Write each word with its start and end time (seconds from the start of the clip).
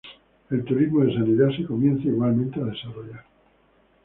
El 0.49 0.63
turismo 0.65 1.05
de 1.05 1.13
sanidad 1.13 1.49
se 1.55 1.63
comienza 1.63 2.07
igualmente 2.07 2.59
a 2.59 2.63
desarrollar. 2.63 3.23